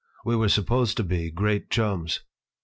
[0.25, 2.21] We were supposed to be great chums.